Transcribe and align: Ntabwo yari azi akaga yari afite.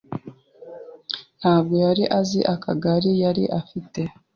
Ntabwo 1.39 1.73
yari 1.83 2.03
azi 2.19 2.39
akaga 2.53 2.91
yari 3.23 3.43
afite. 3.59 4.01